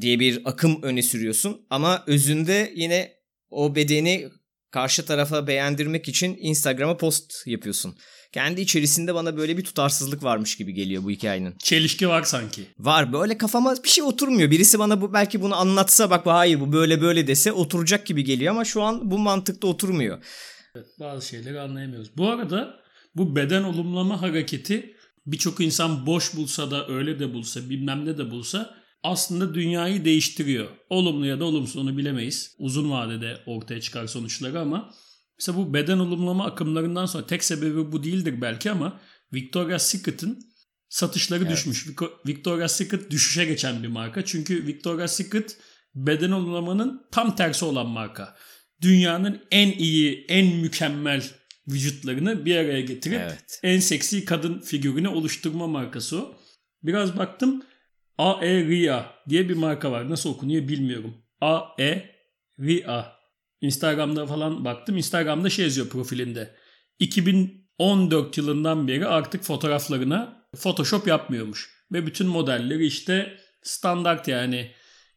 [0.00, 3.12] diye bir akım öne sürüyorsun ama özünde yine
[3.50, 4.28] o bedeni
[4.70, 7.96] karşı tarafa beğendirmek için Instagram'a post yapıyorsun
[8.32, 11.54] kendi içerisinde bana böyle bir tutarsızlık varmış gibi geliyor bu hikayenin.
[11.58, 12.62] Çelişki var sanki.
[12.78, 14.50] Var böyle kafama bir şey oturmuyor.
[14.50, 18.54] Birisi bana bu belki bunu anlatsa bak hayır bu böyle böyle dese oturacak gibi geliyor
[18.54, 20.24] ama şu an bu mantıkta oturmuyor.
[20.76, 22.16] Evet, bazı şeyleri anlayamıyoruz.
[22.16, 22.74] Bu arada
[23.16, 28.30] bu beden olumlama hareketi birçok insan boş bulsa da öyle de bulsa bilmem ne de
[28.30, 30.68] bulsa aslında dünyayı değiştiriyor.
[30.90, 32.54] Olumlu ya da olumsuz onu bilemeyiz.
[32.58, 34.90] Uzun vadede ortaya çıkar sonuçları ama
[35.42, 39.00] Mesela bu beden olumlama akımlarından sonra tek sebebi bu değildir belki ama
[39.34, 40.38] Victoria's Secret'ın
[40.88, 41.52] satışları evet.
[41.52, 41.86] düşmüş.
[42.26, 44.24] Victoria's Secret düşüşe geçen bir marka.
[44.24, 45.56] Çünkü Victoria's Secret
[45.94, 48.36] beden olumlamanın tam tersi olan marka.
[48.80, 51.24] Dünyanın en iyi, en mükemmel
[51.68, 53.60] vücutlarını bir araya getirip Evet.
[53.62, 56.34] en seksi kadın figürünü oluşturma markası o.
[56.82, 57.62] Biraz baktım
[58.18, 60.10] AE Ria diye bir marka var.
[60.10, 61.14] Nasıl okunuyor bilmiyorum.
[61.40, 62.10] AE
[62.60, 63.21] Ria.
[63.62, 64.96] Instagram'da falan baktım.
[64.96, 66.54] Instagram'da şey yazıyor profilinde.
[66.98, 71.70] 2014 yılından beri artık fotoğraflarına Photoshop yapmıyormuş.
[71.92, 74.70] Ve bütün modelleri işte standart yani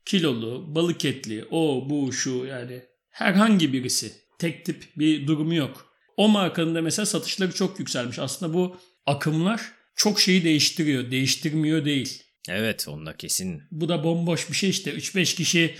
[0.05, 4.13] kilolu, balık etli, o bu şu yani herhangi birisi.
[4.39, 5.93] Tek tip bir durumu yok.
[6.17, 8.19] O markanın da mesela satışları çok yükselmiş.
[8.19, 9.61] Aslında bu akımlar
[9.95, 11.11] çok şeyi değiştiriyor.
[11.11, 12.23] Değiştirmiyor değil.
[12.49, 13.63] Evet onunla kesin.
[13.71, 14.91] Bu da bomboş bir şey işte.
[14.91, 15.75] 3-5 kişi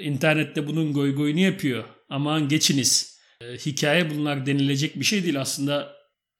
[0.00, 1.84] internette bunun goy goyunu yapıyor.
[2.08, 3.18] Aman geçiniz.
[3.40, 5.40] E, Hikaye bunlar denilecek bir şey değil.
[5.40, 5.92] Aslında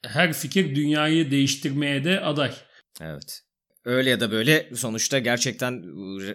[0.07, 2.53] her fikir dünyayı değiştirmeye de aday.
[3.01, 3.43] Evet.
[3.85, 5.85] Öyle ya da böyle sonuçta gerçekten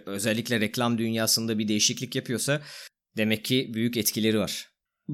[0.06, 2.62] özellikle reklam dünyasında bir değişiklik yapıyorsa
[3.16, 4.68] demek ki büyük etkileri var.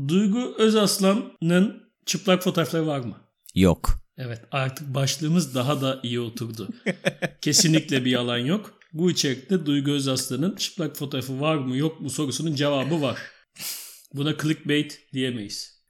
[0.08, 3.16] Duygu Özaslan'ın çıplak fotoğrafları var mı?
[3.54, 4.00] Yok.
[4.18, 6.68] Evet artık başlığımız daha da iyi oturdu.
[7.40, 8.78] Kesinlikle bir yalan yok.
[8.92, 13.18] Bu içerikte Duygu Özaslan'ın çıplak fotoğrafı var mı yok mu sorusunun cevabı var.
[14.14, 15.80] Buna clickbait diyemeyiz.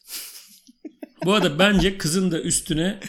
[1.24, 3.00] Bu arada bence kızın da üstüne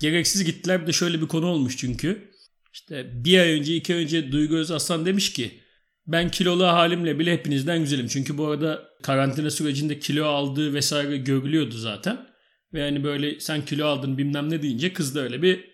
[0.00, 0.82] gereksiz gittiler.
[0.82, 2.30] Bir de şöyle bir konu olmuş çünkü.
[2.72, 5.60] İşte bir ay önce iki ay önce Duygu Özaslan demiş ki
[6.06, 8.08] ben kilolu halimle bile hepinizden güzelim.
[8.08, 12.26] Çünkü bu arada karantina sürecinde kilo aldığı vesaire görülüyordu zaten.
[12.72, 15.64] Ve yani böyle sen kilo aldın bilmem ne deyince kız da öyle bir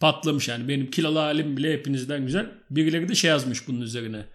[0.00, 0.68] patlamış yani.
[0.68, 2.46] Benim kilolu halim bile hepinizden güzel.
[2.70, 4.26] Birileri de şey yazmış bunun üzerine.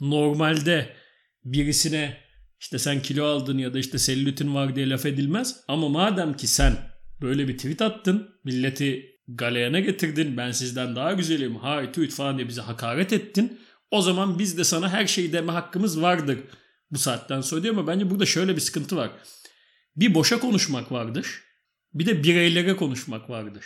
[0.00, 0.96] Normalde
[1.44, 2.25] birisine
[2.60, 5.60] işte sen kilo aldın ya da işte selülitin var diye laf edilmez.
[5.68, 6.76] Ama madem ki sen
[7.20, 12.48] böyle bir tweet attın, milleti galeyana getirdin, ben sizden daha güzelim, hay tweet falan diye
[12.48, 13.60] bize hakaret ettin.
[13.90, 16.38] O zaman biz de sana her şeyi deme hakkımız vardır
[16.90, 19.10] bu saatten sonra diyor ama bence burada şöyle bir sıkıntı var.
[19.96, 21.42] Bir boşa konuşmak vardır.
[21.94, 23.64] Bir de bireylere konuşmak vardır.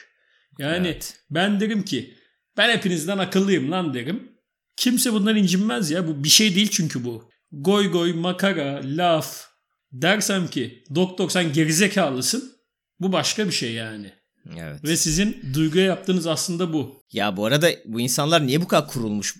[0.58, 1.20] Yani Evet.
[1.30, 2.14] ben derim ki
[2.56, 4.32] ben hepinizden akıllıyım lan derim.
[4.76, 6.08] Kimse bundan incinmez ya.
[6.08, 7.29] Bu bir şey değil çünkü bu.
[7.52, 9.50] Goy goy, makara, laf.
[9.92, 12.52] Dersem ki doktor sen gerizekalısın.
[13.00, 14.12] Bu başka bir şey yani.
[14.58, 14.84] Evet.
[14.84, 17.02] Ve sizin duyguya yaptığınız aslında bu.
[17.12, 19.36] Ya bu arada bu insanlar niye bu kadar kurulmuş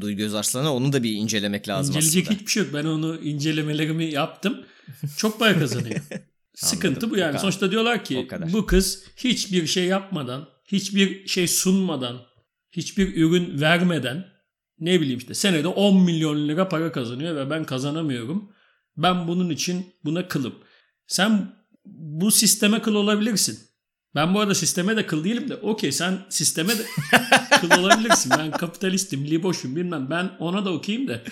[0.00, 2.38] Duygu Özarslan'a onu da bir incelemek lazım İnceleyecek aslında.
[2.38, 2.74] hiçbir şey yok.
[2.74, 4.64] Ben onu incelemelerimi yaptım.
[5.16, 6.00] Çok para kazanıyor.
[6.54, 7.38] Sıkıntı bu yani.
[7.38, 12.20] Sonuçta diyorlar ki bu kız hiçbir şey yapmadan, hiçbir şey sunmadan,
[12.72, 14.24] hiçbir ürün vermeden
[14.80, 18.52] ne bileyim işte senede 10 milyon lira para kazanıyor ve ben kazanamıyorum.
[18.96, 20.54] Ben bunun için buna kılım.
[21.06, 21.52] Sen
[21.84, 23.58] bu sisteme kıl olabilirsin.
[24.14, 26.82] Ben bu arada sisteme de kıl değilim de okey sen sisteme de
[27.60, 28.32] kıl olabilirsin.
[28.38, 30.10] Ben kapitalistim, liboşum bilmem.
[30.10, 31.22] Ben ona da okuyayım da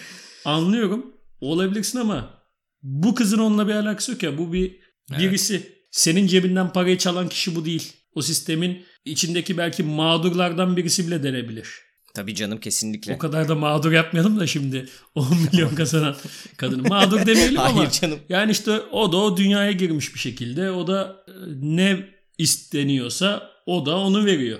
[0.44, 1.14] anlıyorum.
[1.40, 2.42] Olabilirsin ama
[2.82, 4.38] bu kızın onunla bir alakası yok ya.
[4.38, 4.80] Bu bir
[5.18, 5.74] birisi.
[5.90, 7.92] Senin cebinden parayı çalan kişi bu değil.
[8.14, 11.83] O sistemin içindeki belki mağdurlardan birisi bile denebilir.
[12.14, 13.14] Tabii canım kesinlikle.
[13.14, 16.16] O kadar da mağdur yapmayalım da şimdi 10 milyon kazanan
[16.56, 16.88] kadını.
[16.88, 18.18] Mağdur demeyelim ama Hayır canım.
[18.28, 20.70] yani işte o da o dünyaya girmiş bir şekilde.
[20.70, 24.58] O da e, ne isteniyorsa o da onu veriyor.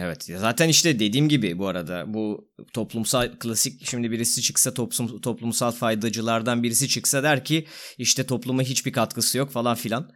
[0.00, 5.70] Evet zaten işte dediğim gibi bu arada bu toplumsal klasik şimdi birisi çıksa toplum, toplumsal
[5.72, 7.66] faydacılardan birisi çıksa der ki
[7.98, 10.10] işte topluma hiçbir katkısı yok falan filan.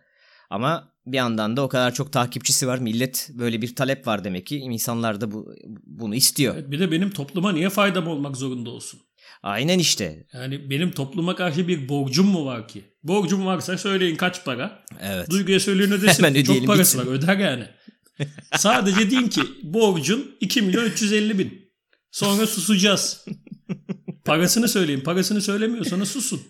[0.50, 2.78] Ama bir yandan da o kadar çok takipçisi var.
[2.78, 4.56] Millet böyle bir talep var demek ki.
[4.56, 5.54] İnsanlar da bu,
[5.86, 6.54] bunu istiyor.
[6.54, 9.00] Evet, bir de benim topluma niye faydam olmak zorunda olsun?
[9.42, 10.26] Aynen işte.
[10.34, 12.84] Yani benim topluma karşı bir borcum mu var ki?
[13.02, 14.84] Borcum varsa söyleyin kaç para.
[15.00, 15.30] Evet.
[15.30, 16.24] Duyguya söyleyin ödesin.
[16.24, 17.12] Hemen Çok ödeyelim, parası bitsin.
[17.12, 17.64] var öder yani.
[18.56, 21.72] Sadece deyin ki borcun 2 milyon 350 bin.
[22.10, 23.24] Sonra susacağız.
[24.24, 25.00] Parasını söyleyin.
[25.00, 26.42] Parasını söylemiyorsanız susun.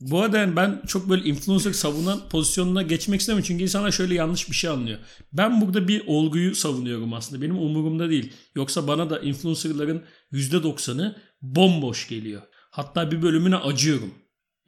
[0.00, 3.46] Bu arada yani ben çok böyle influencer savunan pozisyonuna geçmek istemiyorum.
[3.48, 4.98] Çünkü insanlar şöyle yanlış bir şey anlıyor.
[5.32, 7.42] Ben burada bir olguyu savunuyorum aslında.
[7.42, 8.32] Benim umurumda değil.
[8.54, 10.02] Yoksa bana da influencerların
[10.32, 12.42] %90'ı bomboş geliyor.
[12.70, 14.14] Hatta bir bölümüne acıyorum.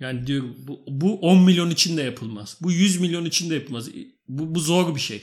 [0.00, 2.58] Yani diyorum bu, bu 10 milyon için de yapılmaz.
[2.60, 3.88] Bu 100 milyon için de yapılmaz.
[4.28, 5.22] Bu, bu zor bir şey.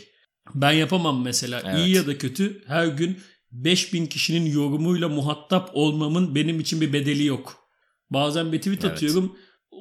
[0.55, 1.61] Ben yapamam mesela.
[1.65, 1.77] Evet.
[1.77, 3.17] İyi ya da kötü her gün
[3.51, 7.67] 5000 kişinin yorumuyla muhatap olmamın benim için bir bedeli yok.
[8.09, 8.93] Bazen bir tweet Evet.
[8.93, 9.37] atıyorum.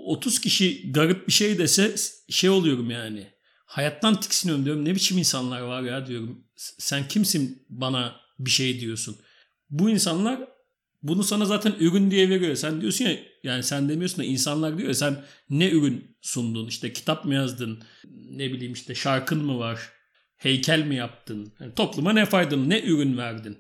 [0.07, 1.95] 30 kişi garip bir şey dese
[2.29, 3.27] şey oluyorum yani.
[3.67, 4.85] Hayattan tiksiniyorum diyorum.
[4.85, 6.45] Ne biçim insanlar var ya diyorum.
[6.57, 9.17] Sen kimsin bana bir şey diyorsun.
[9.71, 10.41] Bu insanlar
[11.03, 12.55] bunu sana zaten ürün diye veriyor.
[12.55, 16.67] Sen diyorsun ya yani sen demiyorsun da insanlar diyor ya sen ne ürün sundun?
[16.67, 17.83] İşte kitap mı yazdın?
[18.31, 19.93] Ne bileyim işte şarkın mı var?
[20.37, 21.53] Heykel mi yaptın?
[21.61, 22.69] Yani topluma ne faydalı?
[22.69, 23.59] Ne ürün verdin?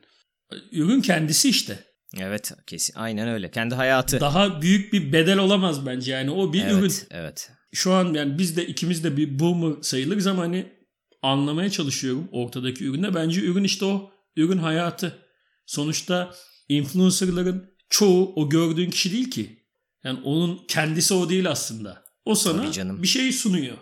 [0.72, 1.84] Ürün kendisi işte.
[2.20, 3.50] Evet kesin aynen öyle.
[3.50, 4.20] Kendi hayatı.
[4.20, 6.92] Daha büyük bir bedel olamaz bence yani o bir evet, ürün.
[7.10, 7.50] Evet.
[7.72, 10.72] Şu an yani biz de ikimiz de bir boomer sayılırız ama hani
[11.22, 13.14] anlamaya çalışıyorum ortadaki üründe.
[13.14, 15.18] Bence ürün işte o ürün hayatı.
[15.66, 16.34] Sonuçta
[16.68, 19.58] influencerların çoğu o gördüğün kişi değil ki.
[20.04, 22.04] Yani onun kendisi o değil aslında.
[22.24, 22.72] O sana
[23.02, 23.76] bir şey sunuyor.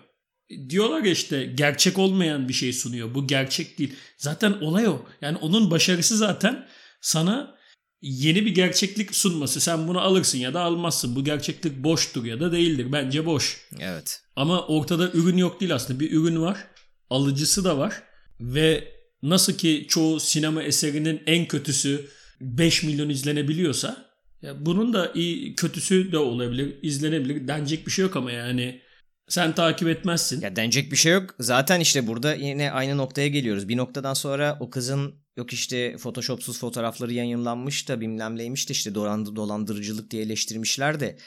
[0.68, 3.14] Diyorlar ya işte gerçek olmayan bir şey sunuyor.
[3.14, 3.94] Bu gerçek değil.
[4.16, 5.06] Zaten olay o.
[5.20, 6.68] Yani onun başarısı zaten
[7.00, 7.54] sana
[8.02, 9.60] yeni bir gerçeklik sunması.
[9.60, 11.16] Sen bunu alırsın ya da almazsın.
[11.16, 12.86] Bu gerçeklik boştur ya da değildir.
[12.92, 13.66] Bence boş.
[13.80, 14.22] Evet.
[14.36, 16.00] Ama ortada ürün yok değil aslında.
[16.00, 16.66] Bir ürün var.
[17.10, 18.02] Alıcısı da var.
[18.40, 18.84] Ve
[19.22, 22.08] nasıl ki çoğu sinema eserinin en kötüsü
[22.40, 24.10] 5 milyon izlenebiliyorsa
[24.42, 27.48] ya bunun da iyi kötüsü de olabilir, izlenebilir.
[27.48, 28.80] Denecek bir şey yok ama yani
[29.28, 30.40] sen takip etmezsin.
[30.40, 31.34] Ya denecek bir şey yok.
[31.38, 33.68] Zaten işte burada yine aynı noktaya geliyoruz.
[33.68, 38.94] Bir noktadan sonra o kızın yok işte photoshopsuz fotoğrafları yayınlanmış da bilmem neymiş de işte
[38.94, 41.18] dolandırıcılık diye eleştirmişler de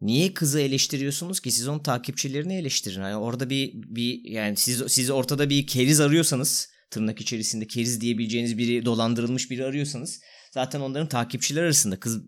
[0.00, 3.00] niye kızı eleştiriyorsunuz ki siz onun takipçilerini eleştirin.
[3.00, 8.58] Yani orada bir bir yani siz siz ortada bir keriz arıyorsanız tırnak içerisinde keriz diyebileceğiniz
[8.58, 12.18] biri dolandırılmış biri arıyorsanız zaten onların takipçiler arasında kız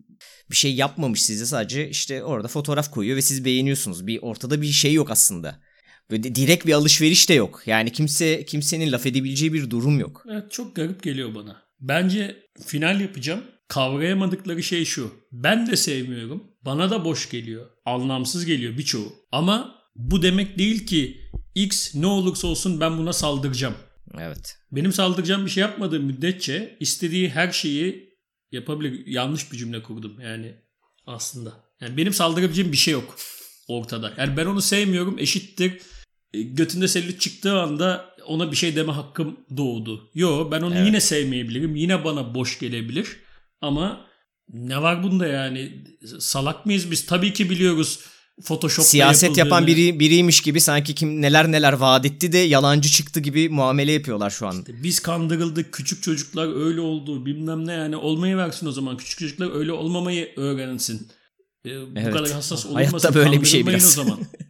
[0.50, 4.07] bir şey yapmamış size sadece işte orada fotoğraf koyuyor ve siz beğeniyorsunuz.
[4.07, 5.61] Bir ortada bir şey yok aslında.
[6.10, 7.62] Böyle direkt bir alışveriş de yok.
[7.66, 10.24] Yani kimse kimsenin laf edebileceği bir durum yok.
[10.30, 11.62] Evet çok garip geliyor bana.
[11.80, 12.36] Bence
[12.66, 13.40] final yapacağım.
[13.68, 15.14] Kavrayamadıkları şey şu.
[15.32, 16.44] Ben de sevmiyorum.
[16.62, 17.66] Bana da boş geliyor.
[17.84, 19.12] Anlamsız geliyor birçoğu.
[19.32, 21.20] Ama bu demek değil ki
[21.54, 23.74] X ne olursa olsun ben buna saldıracağım.
[24.20, 24.58] Evet.
[24.72, 28.14] Benim saldıracağım bir şey yapmadığım müddetçe istediği her şeyi
[28.52, 29.06] yapabilir.
[29.06, 30.54] Yanlış bir cümle kurdum yani
[31.06, 31.52] aslında.
[31.80, 33.16] Yani benim saldırabileceğim bir şey yok
[33.68, 34.12] ortada.
[34.18, 35.82] Yani ben onu sevmiyorum eşittir.
[36.34, 40.10] E, götünde selülit çıktığı anda ona bir şey deme hakkım doğdu.
[40.14, 40.86] Yo ben onu evet.
[40.86, 41.76] yine sevmeyebilirim.
[41.76, 43.16] Yine bana boş gelebilir.
[43.60, 44.06] Ama
[44.52, 45.84] ne var bunda yani?
[46.18, 47.06] Salak mıyız biz?
[47.06, 48.00] Tabii ki biliyoruz
[48.42, 53.20] Photoshop'ta Siyaset yapan biri biriymiş gibi sanki kim neler neler vaat etti de yalancı çıktı
[53.20, 54.58] gibi muamele yapıyorlar şu an.
[54.58, 59.18] İşte biz kandırıldık küçük çocuklar öyle oldu bilmem ne yani olmayı versin o zaman küçük
[59.18, 61.08] çocuklar öyle olmamayı öğrensin.
[61.66, 62.12] Ee, bu evet.
[62.12, 63.98] kadar hassas olmasın Hayatta böyle bir şey biraz.
[63.98, 64.18] o zaman.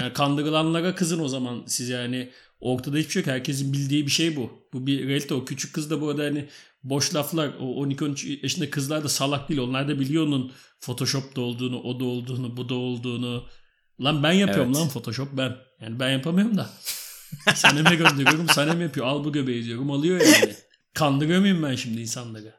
[0.00, 3.30] Yani kandırılanlara kızın o zaman siz yani ortada hiçbir şey yok.
[3.30, 4.50] Herkesin bildiği bir şey bu.
[4.72, 5.34] Bu bir realite.
[5.34, 6.48] O küçük kız da bu arada hani
[6.84, 7.50] boş laflar.
[7.60, 9.60] O 12-13 yaşında kızlar da salak değil.
[9.60, 13.44] Onlar da biliyor onun Photoshop'ta olduğunu, o da olduğunu, bu da olduğunu.
[14.00, 14.82] Lan ben yapıyorum evet.
[14.82, 15.56] lan Photoshop ben.
[15.80, 16.70] Yani ben yapamıyorum da.
[17.54, 18.48] Sanem'e gönderiyorum.
[18.48, 19.06] Sanem yapıyor.
[19.06, 19.90] Al bu göbeği diyorum.
[19.90, 20.54] Alıyor yani.
[20.94, 22.54] Kandırıyor muyum ben şimdi insanları?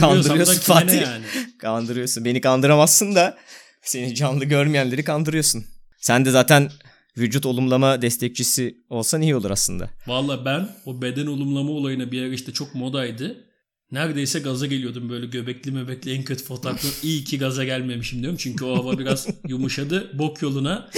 [0.00, 1.02] Kandırıyorsun Fatih.
[1.02, 1.24] Yani.
[1.58, 2.24] Kandırıyorsun.
[2.24, 3.38] Beni kandıramazsın da
[3.82, 5.64] seni canlı görmeyenleri kandırıyorsun.
[6.04, 6.70] Sen de zaten
[7.18, 9.90] vücut olumlama destekçisi olsan iyi olur aslında.
[10.06, 13.44] Valla ben o beden olumlama olayına bir ara işte çok modaydı.
[13.90, 16.92] Neredeyse gaza geliyordum böyle göbekli möbekli en kötü fotoğraflar.
[17.02, 18.38] İyi ki gaza gelmemişim diyorum.
[18.40, 20.18] Çünkü o hava biraz yumuşadı.
[20.18, 20.90] Bok yoluna.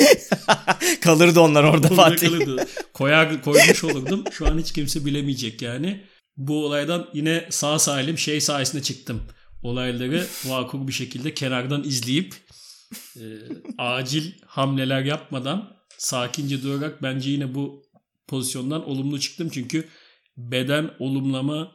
[1.01, 2.29] kalırdı onlar orada Fatih.
[2.29, 2.67] Kalırdı.
[2.95, 4.25] Koyar, koymuş olurdum.
[4.33, 6.01] Şu an hiç kimse bilemeyecek yani.
[6.37, 9.23] Bu olaydan yine sağ salim şey sayesinde çıktım.
[9.63, 12.35] Olayları vakur bir şekilde kenardan izleyip
[13.17, 13.25] e,
[13.79, 17.83] acil hamleler yapmadan sakince durarak bence yine bu
[18.27, 19.49] pozisyondan olumlu çıktım.
[19.53, 19.89] Çünkü
[20.37, 21.73] beden olumlama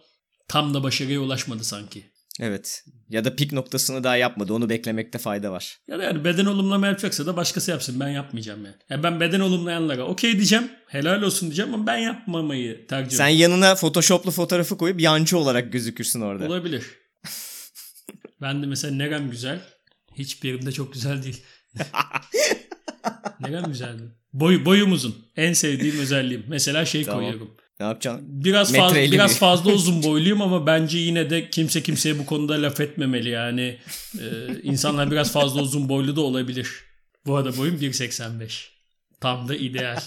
[0.47, 2.11] tam da başarıya ulaşmadı sanki.
[2.39, 2.83] Evet.
[3.09, 4.53] Ya da pik noktasını daha yapmadı.
[4.53, 5.77] Onu beklemekte fayda var.
[5.87, 7.99] Ya da yani beden olumlama yapacaksa da başkası yapsın.
[7.99, 8.75] Ben yapmayacağım yani.
[8.89, 10.71] yani ben beden olumlayanlara okey diyeceğim.
[10.87, 13.17] Helal olsun diyeceğim ama ben yapmamayı tercih ediyorum.
[13.17, 16.45] Sen yanına photoshoplu fotoğrafı koyup yancı olarak gözükürsün orada.
[16.45, 16.85] Olabilir.
[18.41, 19.61] ben de mesela nerem güzel.
[20.15, 21.41] Hiçbir yerimde çok güzel değil.
[23.39, 24.03] nerem güzeldi?
[24.33, 25.15] Boy, boyum uzun.
[25.35, 26.45] En sevdiğim özelliğim.
[26.47, 27.19] Mesela şey tamam.
[27.19, 27.51] koyuyorum.
[27.79, 28.25] Ne yapacaksın?
[28.27, 32.79] Biraz fazla biraz fazla uzun boyluyum ama bence yine de kimse kimseye bu konuda laf
[32.79, 33.77] etmemeli yani.
[34.19, 34.21] Ee,
[34.63, 36.69] insanlar biraz fazla uzun boylu da olabilir.
[37.25, 38.67] Bu arada boyum 1.85.
[39.19, 40.01] Tam da ideal.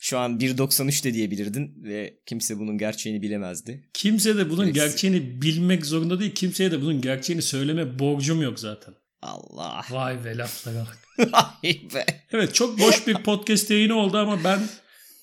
[0.00, 3.90] Şu an 1.93 de diyebilirdin ve kimse bunun gerçeğini bilemezdi.
[3.94, 4.74] Kimse de bunun evet.
[4.74, 6.34] gerçeğini bilmek zorunda değil.
[6.34, 8.94] Kimseye de bunun gerçeğini söyleme borcum yok zaten.
[9.22, 9.84] Allah.
[9.90, 10.98] Vay be laflara bak.
[11.32, 12.06] Vay be.
[12.32, 14.60] Evet çok boş bir podcast yayını oldu ama ben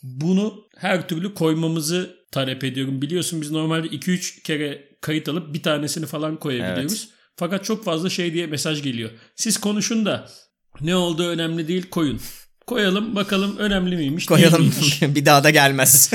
[0.03, 3.01] bunu her türlü koymamızı talep ediyorum.
[3.01, 7.07] Biliyorsun biz normalde 2-3 kere kayıt alıp bir tanesini falan koyabiliyoruz.
[7.09, 7.19] Evet.
[7.35, 9.09] Fakat çok fazla şey diye mesaj geliyor.
[9.35, 10.29] Siz konuşun da
[10.81, 12.21] ne olduğu önemli değil koyun.
[12.69, 15.01] Koyalım bakalım önemli miymiş Koyalım miymiş?
[15.01, 16.11] bir daha da gelmez.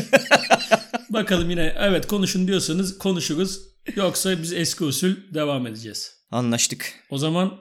[1.10, 3.60] bakalım yine evet konuşun diyorsanız konuşuruz.
[3.96, 6.12] Yoksa biz eski usul devam edeceğiz.
[6.30, 6.92] Anlaştık.
[7.10, 7.52] O zaman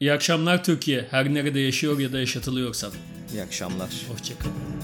[0.00, 1.06] iyi akşamlar Türkiye.
[1.10, 2.92] Her nerede yaşıyor ya da yaşatılıyorsan.
[3.32, 3.90] İyi akşamlar.
[4.08, 4.81] Hoşçakalın.